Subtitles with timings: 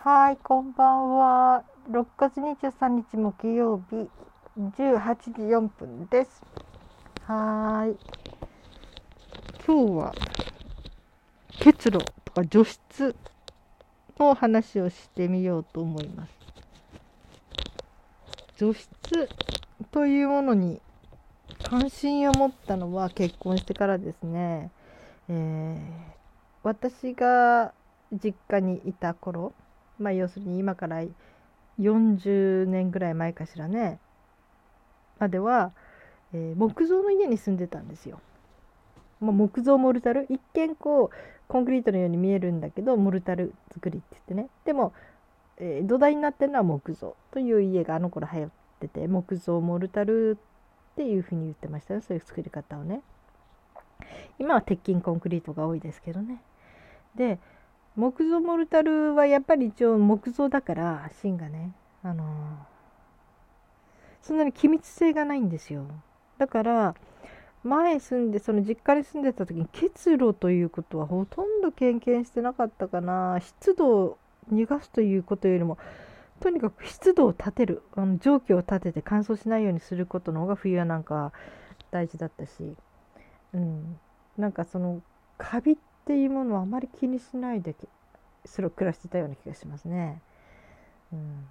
[0.00, 1.64] はい、こんばんは。
[1.90, 4.08] 6月23日木曜日
[4.56, 6.44] 18時4分です。
[7.24, 7.98] はーい。
[9.66, 10.14] 今日は
[11.58, 13.16] 結露とか除湿
[14.20, 16.32] の話をしてみようと思います。
[18.56, 18.88] 除湿
[19.90, 20.80] というものに
[21.64, 24.70] 関心を持ったのは結婚してからですね。
[25.28, 26.08] えー
[26.62, 27.72] 私が
[28.12, 29.54] 実家にいた頃
[29.98, 31.02] まあ要するに今から
[31.78, 33.98] 40年ぐらい前かしらね
[35.18, 35.72] までは、
[36.32, 38.20] えー木造の家に住んでたんですよ。
[39.20, 40.26] まあ、木造モルタル？
[40.28, 41.16] 一見こう
[41.48, 44.92] コンクリートのように見えるんだけどモルタル作りって言ってねでも、
[45.56, 50.38] えー土台になってるのは木造という家があの頃流行ってて木造モルタル
[50.92, 53.02] っていうふうに言ってましたよそういう作り方をね。
[54.38, 56.40] 今は鉄筋コンクリートが多いですけどね。
[57.16, 57.40] で
[57.98, 61.74] 木造モルタルはやっぱり一応木造だから芯がね。
[62.02, 62.78] あのー
[64.28, 65.86] そんなに気密性がないんですよ。
[66.36, 66.94] だから
[67.64, 73.38] 前住んでその実家に住んでた時に結露ということはほとんど経験してなかったかな。
[73.40, 74.18] 湿度を
[74.52, 75.78] 逃がすということよりも
[76.40, 77.82] とにかく湿度を立てる。
[77.96, 81.32] あの蒸気を立てて乾燥しないようにすることの方が冬はなんか
[81.90, 82.76] 大事だったし、
[83.54, 83.98] うん、
[84.36, 85.00] なんかその
[85.38, 87.76] カビってていうものをあまり気にしないで
[88.46, 90.22] それを暮らしてたような気がしますね。
[91.12, 91.46] うん、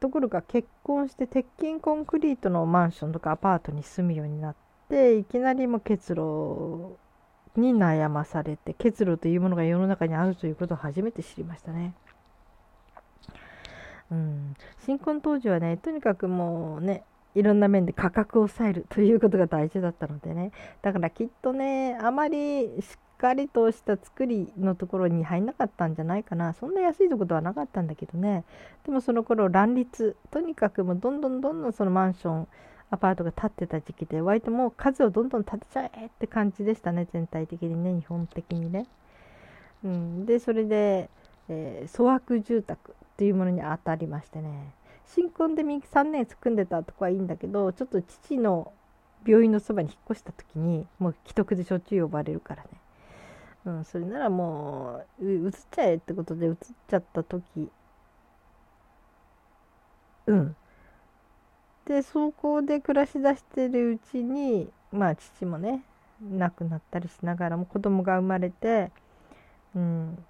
[0.00, 4.56] ところが結婚して鉄筋コンクリートのマンションとかアパートに住むようになっ
[4.88, 6.96] ていきなりも結露
[7.56, 11.94] に悩まされて結露というものが世の中にあるということを初めて知りましたね。
[14.10, 14.54] うん、
[14.86, 17.04] 新婚当時はねとにかくもうね
[17.34, 20.52] いろんな面で価格を抑えるということが大事だったのでね。
[20.82, 26.52] だからきっとねあまりしっかりとした作りのところに入んなかったんじゃないかな。
[26.52, 28.44] そんな安いところはなかったんだけどね。
[28.84, 30.16] でもその頃乱立。
[30.30, 32.48] とにかくもうどんどんどんどんそのマンション
[32.90, 37.06] アパートが建ってた時期で割ともう数をどんどん建てちゃえって感じでしたね。
[37.12, 38.86] 全体的にね日本的にね。
[39.84, 41.10] うん、でそれで、
[41.48, 44.72] えー粗悪住宅っていうものに当たりましてね。
[45.06, 48.72] 新婚で3年住んでたとこはいいんだけどちょっと父の
[49.26, 52.68] 病院のそばに引っ越した時にもう既得でしょっちゅう呼ばれるからね、
[53.64, 56.56] うん、それならもうう移っちゃえってことで移っ
[56.88, 57.70] ちゃった時。
[60.26, 60.56] うん。
[61.86, 65.82] でそこで暮らしだしてるうちにまあ父もね
[66.22, 68.90] 亡くなったりしながらも子供が生まれて、
[69.74, 70.24] うん、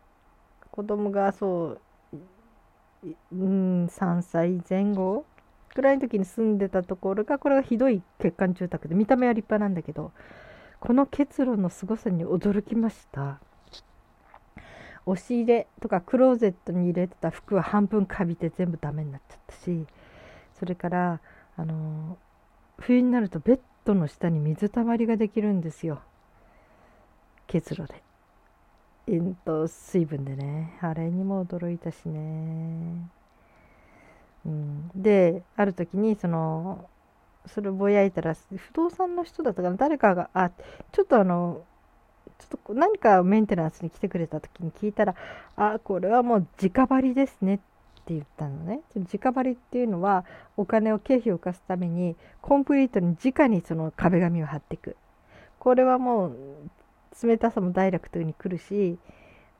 [0.70, 1.80] 子供がそう
[3.32, 5.24] うん、3歳前後
[5.74, 10.12] ぐらいの時に住んでたところがこれがひどい欠陥住宅で見た目は立派なんだけど
[10.80, 13.40] この結露のすごさに驚きました
[15.06, 19.86] 押し入れとかクローゼットに入れてた服は半分かびて全部ダメになっちゃったし
[20.58, 21.20] それから
[21.56, 22.16] あの
[22.78, 26.00] 冬になるとベッドの下に水たまりができるんですよ
[27.46, 28.13] 結露で。
[29.06, 30.78] えんと水分でね。
[30.80, 33.08] あれにも驚いたしね、
[34.46, 36.88] うん、である時にその
[37.46, 39.76] それをぼやいたら不動産の人だったかな。
[39.76, 40.50] 誰かがあ
[40.92, 41.62] ちょっとあの
[42.38, 45.14] ちょっと何かメンテナンスに来てくれた時に聞いたら
[45.56, 47.58] 「あこれはもう直張りですね」っ
[48.06, 48.80] て言ったのね。
[48.96, 50.24] 直張りっていうのは
[50.56, 54.96] お金を経費を浮かすためにコンクリートに直にその壁紙を貼っていく。
[55.58, 56.36] これはもう
[57.22, 58.98] 冷たさもダイレクトに来るし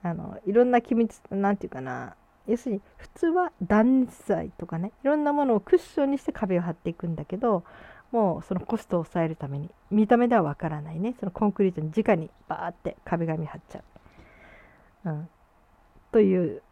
[0.02, 2.14] あのいろんな機密なんていうかな
[2.46, 7.64] 要するに普通は断熱材とかねいろんなものをクッションにして壁を張っていくんだけど
[8.12, 13.82] もうそのコストを抑えるために見た目ではわからないねそのコンクリートに直にバーって壁紙貼っちゃ
[15.06, 15.28] う、うん、
[16.12, 16.62] という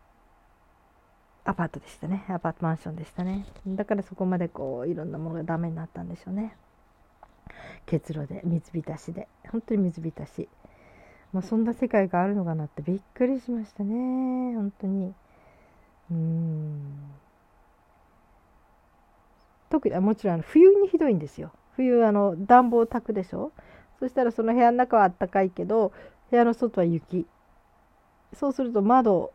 [1.44, 2.24] アパートでしたね。
[2.28, 3.46] アパートマンションでしたね。
[3.66, 6.56] だからそこまでこういろんなものがダメになったんでしょうね。
[7.86, 9.26] 結露で水浸しで。
[9.50, 10.48] 本当に水浸し。
[11.32, 14.54] まあ、そんな世界があるのかなってびっくりしましたね。
[14.54, 15.14] 本当に。
[16.10, 16.80] うん。
[19.70, 21.50] 特にもちろん冬にひどいんですよ。
[21.76, 23.50] 冬あの暖房を炊くでしょ？
[23.98, 25.92] そしたらその部屋の中はあったかいけど
[26.30, 27.26] 部屋の外は雪。
[28.34, 29.32] そうすると窓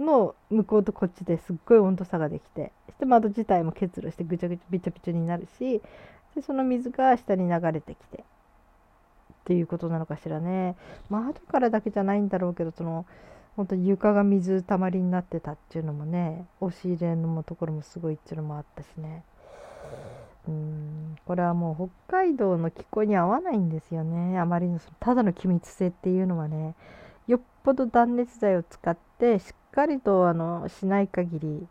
[0.00, 5.80] の向こうとこっちですっごい温度差ができてそして窓自体も結露してぐちゃぐちゃびちゃびちゃになるし
[6.34, 8.24] でその水が下に流れてきて。
[9.46, 10.74] っていうことなのかしらね。
[11.08, 13.06] 窓からだけじゃないんだろうけどその
[13.54, 19.22] 本当に床が水たまりになってたっていうのもね押し入れのところもすごいっていうのもあったしね。
[20.48, 24.36] うんこれはもう北海道の気候に合わないんですよね。
[24.38, 26.74] あまりのそのただの気密性っていうのはね
[27.28, 31.66] よっぽど断熱材を使ってしっかりとあのしない限り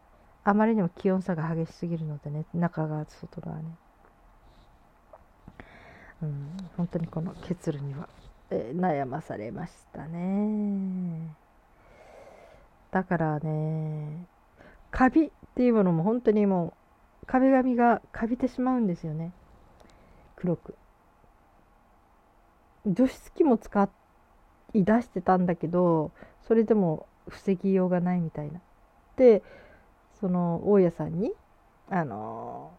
[0.46, 3.64] あまりにも気温差が激しすぎるのでね中側と外側ね、
[6.26, 8.10] うん、本当にこの結露には、
[8.50, 11.36] えー、悩まされましたね。
[12.92, 14.26] だからね
[14.90, 16.74] カビっていうものも本当にも
[17.24, 19.32] う壁紙がカビてしまうんですよね。
[20.36, 20.76] 黒く。
[22.86, 23.90] 除湿機も使
[24.74, 26.12] い出してたんだけど
[26.48, 28.62] それでも防ぎようがないみたいな。
[29.18, 29.44] で
[30.20, 31.34] その大家さんに
[31.90, 32.72] あの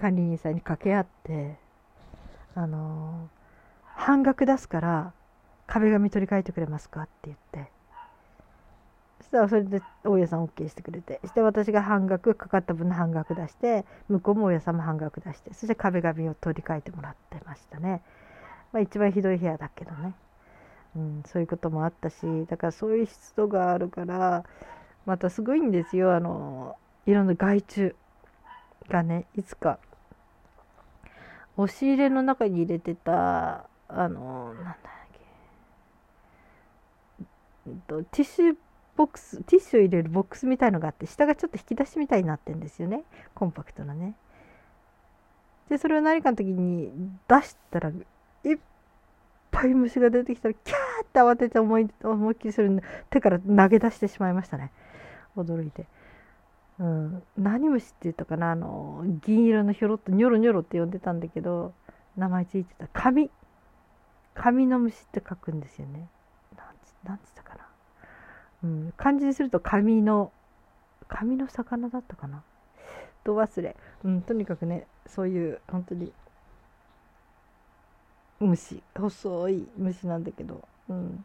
[0.00, 1.56] 管理人さんに掛け合って
[2.54, 3.28] あの
[3.84, 5.12] 半額出すから
[5.66, 7.70] 壁紙取り替えてくれますかって言って。
[9.20, 11.20] そしたらそれで大家さん OK してくれて。
[11.22, 15.54] そして私が半額かかった分の半額出して向こうも大家さんも半額出して。
[15.54, 18.02] そして壁紙を取り替えてもらってましたね、
[18.72, 20.14] まあ、一番ひどい部屋だけどね、
[20.96, 22.16] うん、そういうこともあったし
[22.48, 24.44] だからそういう湿度があるから
[25.06, 26.14] またすごいんですよ。
[26.14, 27.94] あのいろんな害虫。
[28.88, 29.26] がね。
[29.34, 29.78] いつか。
[31.56, 34.76] 押し入れの中に入れてたあのなんだっ
[35.12, 35.20] け。
[37.68, 38.56] えっとティッシュ
[38.96, 43.04] ボックスティッシュを入れるボックスみたいのがあって下がちょっと引き出しみたいになってんですよね。
[43.34, 44.14] コンパクトなね。
[45.68, 46.90] でそれを何かの時に
[47.28, 48.58] 出したらいっ
[49.50, 54.72] ぱい虫が出てきたらキャーって慌てて思い思いっきりするんで手から投げ出してしまいましたね。
[55.36, 55.86] 驚いて。
[56.80, 58.52] うん、何虫って言ったかな？
[58.52, 61.74] あの銀色のひょろっとニョロニョロって呼んでたんだけど
[62.16, 62.88] 名前ついてた。
[62.92, 63.30] 紙
[64.34, 66.08] 紙の虫って書くんですよね。
[67.04, 67.66] なんつったかな、
[68.62, 70.32] うん、漢字にすると紙の
[71.08, 72.42] 紙の魚だったかな？
[73.24, 76.12] と忘れ、うん、とにかくねそういう本当に
[78.40, 78.82] 虫。
[78.96, 81.24] 細い虫なんだけど、うん、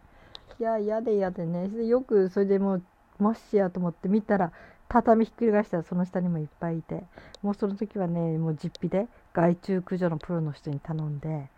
[0.59, 1.85] いや嫌で嫌でね。
[1.85, 2.83] よくそれでもう
[3.19, 4.51] もしやと思って見たら
[4.89, 7.03] 畳ひっくり返したらその下にもいっぱいいて
[7.41, 11.49] もうその時はねもう実費で害虫駆除のプロの人に頼んで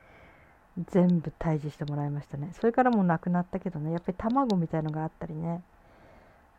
[0.92, 2.52] 全部退治してもらいましたね。
[2.54, 3.92] それからもうなくなったけどね。
[3.92, 5.62] やっぱり卵みたいのがあったりね。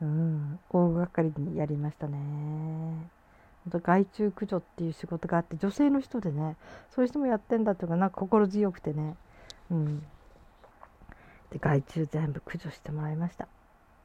[0.02, 0.58] うん。
[0.70, 2.18] 大掛かりにやりましたね。
[3.82, 6.56] 害虫駆除っていう仕事があって女性の人でね
[6.94, 9.16] そういう人もやってんだっていうかなんか心強くてね。
[9.70, 10.02] うん。
[11.50, 13.48] で害虫全部駆除してもらいました。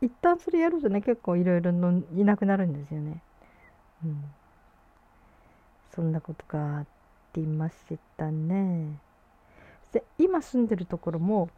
[0.02, 3.22] 一旦それやるとね結構いろいろのいなくなるんですよね。
[4.04, 4.24] うん。
[5.96, 7.76] そんなことがあって言いまし
[8.18, 9.00] たね。
[9.92, 11.50] で今住んでるところも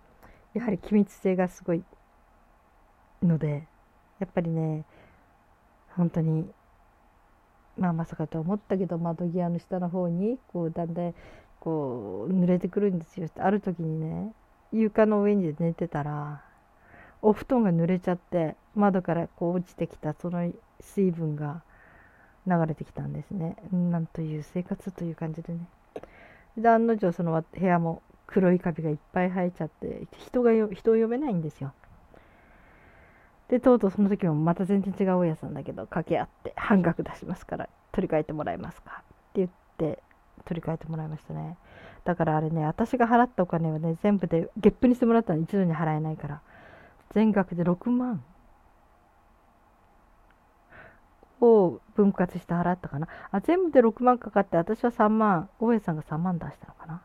[0.54, 1.84] やはり機密性がすごい
[3.24, 3.68] ので
[4.19, 4.86] やっぱりね
[5.95, 6.48] 本当に
[7.78, 11.16] まあまさかと思ったけど窓際の下の方にこうだんだん
[11.60, 14.34] こう濡れてくるんですよある時にね
[14.72, 16.44] 床の上に寝てたら
[17.21, 21.61] お布団が濡れちゃって窓からこう落ちてきたその水分が
[22.45, 23.55] 流れてきたんですね。
[23.71, 25.59] なんという生活という感じでね。
[26.57, 31.73] で案の定その部屋も黒いカビがいっぱい生えちゃって人が人を呼べないんですよ。
[33.49, 39.03] でとうとうその時もまた全然違う大家さんだけど掛け合って半額出しますから取り替えてもらえますかっ
[39.33, 40.03] て言って
[40.45, 41.57] 取り替えてもらいましたね。
[42.03, 46.41] だからあれね私が払ったお金はね全部でゲップにしてもらったら一度に払えないから。
[47.13, 48.24] 全額で6万。
[51.39, 53.08] を分割して払ったかな。
[53.31, 55.50] あ全部で6万かかって私は3万。
[55.60, 57.01] 大家さんが3万出したのかな。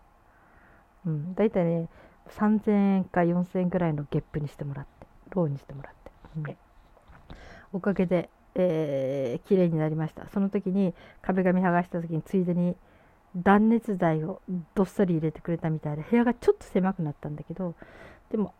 [1.07, 1.35] うん。
[1.35, 1.89] 大体ね
[2.31, 6.57] 3000円か4000円ぐらいのゲップにしてもらってローにしてもらって、うん、
[7.73, 10.29] おかげで、えー、綺麗になりました。
[10.29, 12.77] その時に壁紙剥がした時についでに
[13.35, 14.41] 断熱材を
[14.75, 17.75] どっさり入れてくれたみたいで部屋がちょっと狭くなったんだけど
[18.31, 18.55] でも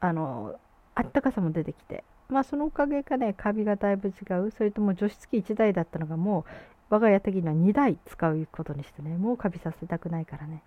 [0.00, 0.58] あの
[0.96, 2.02] あったかさも出てきて。
[2.28, 4.12] まあそのおかげかねカビがだいぶ違
[4.44, 4.50] う。
[4.50, 6.44] それとも除湿機1台だったのがもう
[6.90, 10.62] 我が家的には2台使うことにしてねもうカビさせたくないからね。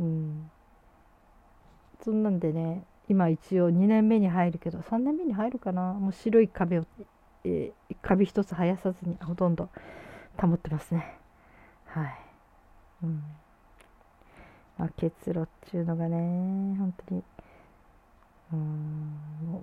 [0.00, 0.50] うん。
[2.04, 5.94] そんなんでね今一応2年目に入るけど3年目に入るかな。
[5.94, 6.86] もう白い壁を、
[7.44, 9.70] えー、カビ一つ生やさずにほとんど
[10.36, 11.18] 保ってますね。
[11.86, 12.18] はい。
[13.04, 13.22] うん。
[14.76, 17.22] まあ結露っていうのがね本当に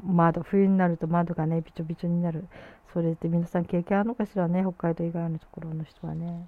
[0.06, 2.48] 窓冬になると窓がねびちょびちょになる。
[2.94, 6.46] それって皆さん経験あるのかしらね北海道以外のところの人はね、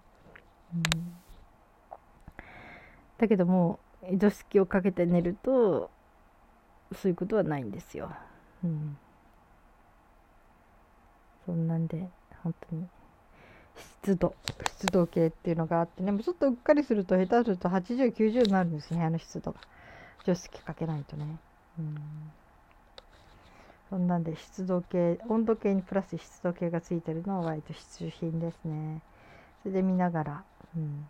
[0.76, 0.84] うん、
[3.18, 3.80] だけども
[4.12, 5.90] 除湿機をかけて寝ると
[6.92, 8.12] そういうことはないんですよ、
[8.62, 8.98] うん、
[11.46, 12.10] そんなんで
[12.44, 12.88] 本当に
[14.02, 14.36] 湿度
[14.68, 19.62] 湿度計っていうのがあってねもうちょっとうっかりすると下手すると8090になるんですね部屋の湿度が。
[20.26, 21.38] 除湿機かけないとね。
[23.90, 29.02] そんなんで湿度計温度計にプラス湿度計がついてるのは割と必需品ですね。
[29.62, 30.44] それで見ながら、
[30.76, 31.08] うん、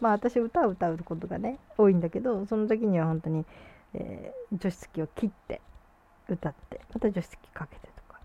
[0.00, 3.44] まあ私歌を歌うことがね多いんだけどその時には本当に、
[3.94, 5.60] えー、除湿機を切って
[6.28, 8.20] 歌ってまた除湿機かけてとか。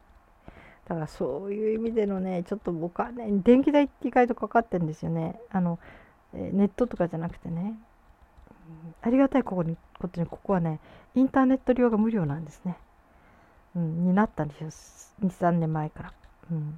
[0.88, 5.40] だからそういう意味でのねちょっとお金電気代って意外とかかってるんですよね。
[5.50, 5.80] あの、
[6.34, 7.76] えー、ネットとかじゃなくてね、
[9.02, 10.80] ありがたいここにことにここはね
[11.16, 12.78] インターネット利用が無料なんですね。
[13.76, 14.70] うん、になったんですよ
[15.30, 16.14] 23年前から、
[16.52, 16.78] うん、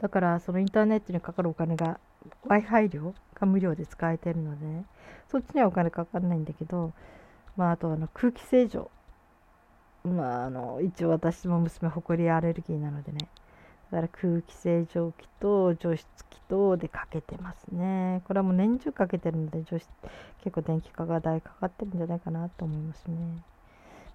[0.00, 2.00] だからそのインターネットにかかるお金が
[2.44, 4.84] w i f i 料が無料で使えてるので、ね、
[5.30, 6.92] そっちにはお金かかんないんだけど、
[7.56, 8.90] まあ、あとあの空気清浄。
[10.04, 13.28] まあ、あの一応私も娘ほこりアレルギーなのでね。
[13.92, 18.22] だから空気清浄機と除湿機とでかけてますね。
[18.26, 19.88] これはもう年中かけてるので除湿
[20.42, 23.16] 結構電気化が代かかってるんじゃないかなと思いますね。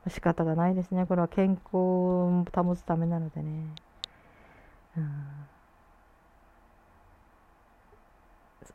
[0.09, 1.05] 仕方がないですね。
[1.05, 3.65] これは健康を保つためなのでね、
[4.97, 5.05] うん、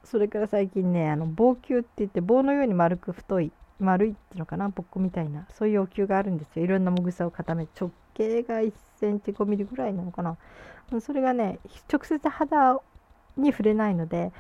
[0.05, 6.65] それから最近ねあの棒球って言って棒のように丸く太い丸いっていうのかなボッコみたいなそういうお球があるんですよ。
[6.65, 7.67] いろんなもぐさを固め
[8.17, 10.37] 径が1センチ5ミリぐらいなのかな。
[11.01, 11.59] それがね
[11.93, 12.81] 直接肌
[13.37, 14.33] に触れないので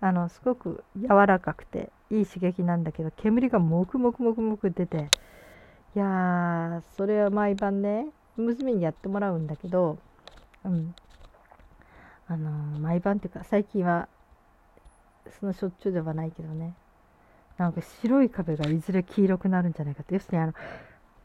[0.00, 5.08] あのすごく柔らかくていい刺激なんだけど煙がもくもくもくもく出て
[5.94, 9.98] いやそれは毎晩ね娘にやってもらうんだけど
[10.64, 10.94] うん。
[12.26, 14.08] あのー、毎晩っていうか最近は
[15.38, 16.74] そのしょっちゅうではないけどね。
[17.58, 20.14] なんか白い壁がいずれ黄色くなるんじゃないかって。
[20.14, 20.54] 要するにあの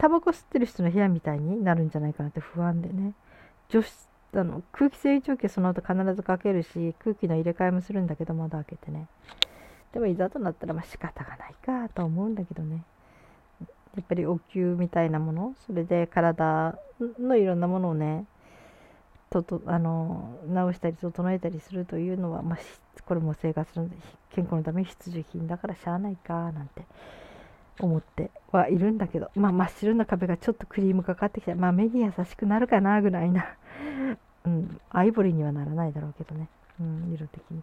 [0.00, 3.12] タバコ吸ってる人の部屋みたいになるんじゃないかなって不安でね。
[3.68, 9.08] 除湿あの空気清浄機その後必ずかけるし空気の入れ替えもするんだけど窓開けてね。
[9.92, 12.82] でもいざとなったらまあ仕方がないかと思うんだけどね。
[13.94, 16.78] やっぱりお灸みたいなものそれで体
[17.18, 18.24] のいろんなものをね
[19.28, 22.58] ととあの直したり整えたりするというのは、まあ、
[23.04, 23.90] これも生活の
[24.30, 26.86] 健康のため必需品だからしゃあないかなんて
[27.78, 33.46] 思ってはいるんだけど、まあ、真っ白な壁がちょっとクリームかかってきた、まあ、目に優しくなるかなぐらいな、
[34.44, 36.48] うん、アイボリーにはならないだろうけどね、
[36.80, 37.62] うん、色的に。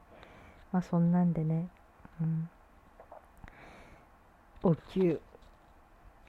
[0.72, 1.70] まあそんなんでね、
[2.22, 2.50] うん、
[4.64, 5.20] お灸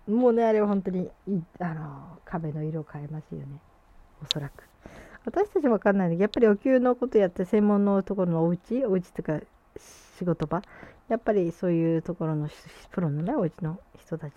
[0.06, 1.10] もうねあれは本当に
[1.58, 3.46] あの壁の色を変えますよね。
[4.22, 4.64] おそらく。
[5.24, 9.46] 私たち分かんないんでやっぱりお灸のことやって専門のところのお家お家っていうか
[10.18, 10.62] 仕事場
[11.08, 12.48] やっぱりそういうところの
[12.90, 14.34] プロのねお家の人たち。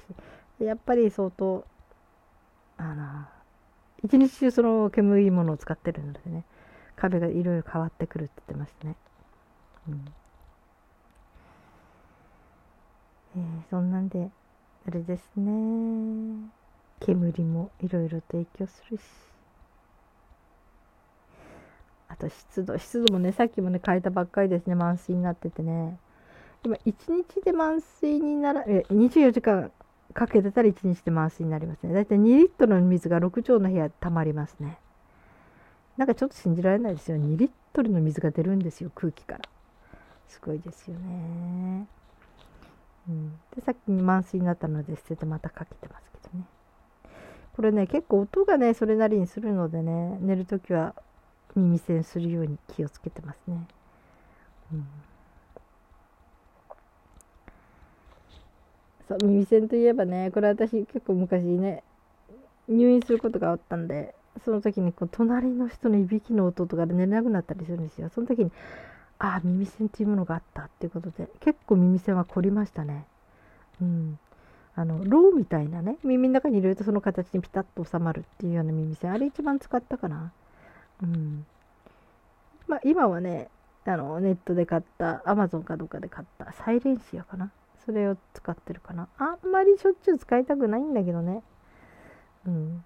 [0.59, 1.65] やっぱり相当
[2.77, 3.25] あの
[4.03, 6.43] 一日中その煙いものを使ってるのでね
[6.95, 8.95] 壁がいろいろ変わってくるって言ってましたね。
[9.89, 10.05] うん。
[13.37, 14.29] えー、そんなんで
[14.87, 16.49] あれですね。
[16.99, 19.01] 煙もいろいろと影響するし。
[22.07, 24.75] あと湿度湿度もねさっきもね変えたばっかりですね。
[24.75, 25.97] 満水になっててね。
[26.63, 29.71] 今1日で満水にならえ24時間
[30.13, 31.93] かけてたら1日で満水になりますね。
[31.93, 34.77] だいたい2リットルの水が6畳の部屋たまりますね。
[35.97, 37.17] なんかちょっと信じられないですよ。
[37.17, 39.41] 2リットルの水が出るんですよ空気から。
[40.27, 41.87] すごいですよね。
[43.09, 46.45] うん、でさっき満水になったので捨ててまたかけてますけどね。
[47.55, 50.95] これね結構音がねそれなりにするのでね寝る時は
[51.55, 53.67] 耳栓するように気をつけてますね、
[54.71, 54.87] うん、
[59.07, 61.83] そう耳栓といえばねこれ私結構昔ね
[62.67, 64.15] 入院することがあったんで
[64.45, 68.09] その時にこう隣の人のいびきの音とかで寝れなくなったりするんですよ。
[68.09, 68.51] その時に
[69.19, 73.05] ああ耳栓っていうものがあったっていうことで結構耳栓は凝りましたね。
[73.81, 74.19] うん。
[74.73, 80.31] あのローみたいなね耳の中に入れるとその形にピタッと収まるっていうような耳栓あれ一番使ったかな。
[81.03, 81.45] うん。
[82.67, 83.49] まあ今はね
[83.85, 87.51] あのネットで買ったアマゾンかどっかで買ったサイレンシアかな。
[87.85, 89.07] それを使ってるかな。
[89.17, 91.43] あんまりしょっちゅう使いたくないんだけどね。
[92.45, 92.83] うん。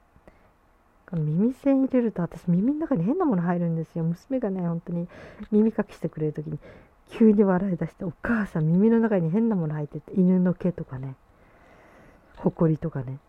[1.09, 4.03] この耳栓入れると私耳の中に変なもの入るんですよ。
[4.03, 5.07] 娘がね本当に
[5.51, 6.57] 耳かきしてくれる時に
[7.11, 11.15] 急に笑い出してお母さん耳の中に変なもの入ってて犬の毛とかね
[12.37, 13.19] ほこりとかね。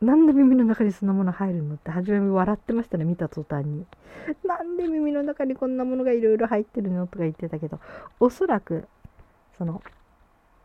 [0.00, 3.84] なんで耳の中にそんなもの入るのって初め笑ってましたね見た途端に。
[4.46, 7.80] なんで耳の中にこんなものがいろいろ入ってるのとか言ってたけど
[8.18, 8.86] おそらく
[9.58, 9.82] その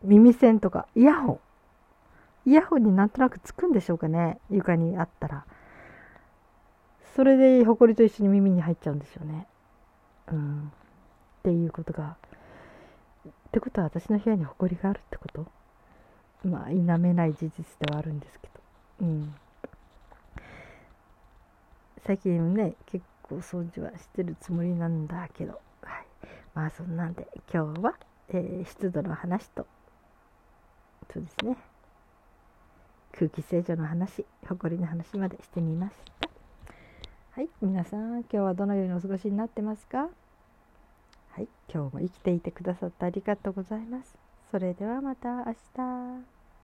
[0.02, 1.40] 耳栓とかイヤホ
[2.46, 2.50] ン。
[2.50, 4.38] イヤホンになんとなくつくんでしょうかね。
[4.50, 5.44] 床にあったら。
[7.14, 9.46] それでほこりと一緒に耳に入っちゃうんですよね。
[10.32, 10.72] うん。
[11.40, 12.16] っていうことが。
[13.26, 15.46] ってことは私の部屋にほこりがあるってこと？
[16.44, 18.48] まあ否めない事実ではあるんですけ
[19.00, 19.34] ど、うん、
[22.04, 26.06] 最近ね結構掃除はしてるつもりなんだけど、はい、
[26.54, 27.94] まあそんなんで今日は、
[28.28, 29.66] えー、湿度の話と
[31.12, 31.56] そうですね。
[33.12, 36.28] 空気清浄の話埃の話までしてみました。
[37.32, 40.08] はい皆さん今日はどのようにお過ごしになってますか？
[41.30, 44.16] はい今日も生きていてくださってありがとうございます。
[44.50, 46.35] それではまた明日。